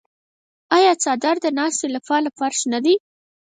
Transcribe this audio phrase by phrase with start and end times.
[0.77, 2.95] آیا څادر د ناستې لپاره فرش نه دی؟